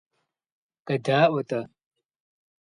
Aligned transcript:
КъедаӀуэ-тӀэ. 0.87 1.61